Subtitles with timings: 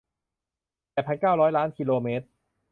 [0.91, 2.25] แปดพันเก้าร้อยล้านกิโลเมตร